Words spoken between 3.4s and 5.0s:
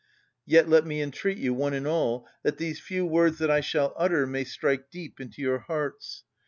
I shall utter may strike